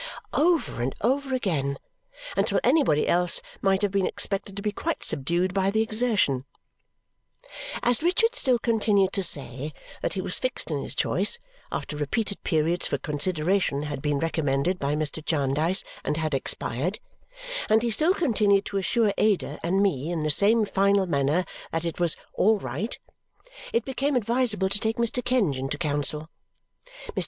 over 0.33 0.81
and 0.81 0.95
over 1.01 1.35
again, 1.35 1.77
until 2.35 2.59
anybody 2.63 3.07
else 3.07 3.39
might 3.61 3.83
have 3.83 3.91
been 3.91 4.07
expected 4.07 4.55
to 4.55 4.61
be 4.63 4.71
quite 4.71 5.03
subdued 5.03 5.53
by 5.53 5.69
the 5.69 5.83
exertion. 5.83 6.43
As 7.83 8.01
Richard 8.01 8.33
still 8.33 8.57
continued 8.57 9.13
to 9.13 9.21
say 9.21 9.73
that 10.01 10.13
he 10.13 10.21
was 10.21 10.39
fixed 10.39 10.71
in 10.71 10.81
his 10.81 10.95
choice 10.95 11.37
after 11.71 11.95
repeated 11.95 12.43
periods 12.43 12.87
for 12.87 12.97
consideration 12.97 13.83
had 13.83 14.01
been 14.01 14.17
recommended 14.17 14.79
by 14.79 14.95
Mr. 14.95 15.23
Jarndyce 15.23 15.83
and 16.03 16.17
had 16.17 16.33
expired, 16.33 16.97
and 17.69 17.83
he 17.83 17.91
still 17.91 18.15
continued 18.15 18.65
to 18.65 18.77
assure 18.77 19.13
Ada 19.19 19.59
and 19.61 19.83
me 19.83 20.09
in 20.09 20.21
the 20.23 20.31
same 20.31 20.65
final 20.65 21.05
manner 21.05 21.45
that 21.71 21.85
it 21.85 21.99
was 21.99 22.17
"all 22.33 22.57
right," 22.57 22.97
it 23.71 23.85
became 23.85 24.15
advisable 24.15 24.67
to 24.69 24.79
take 24.79 24.97
Mr. 24.97 25.23
Kenge 25.23 25.57
into 25.59 25.77
council. 25.77 26.27
Mr. 27.13 27.19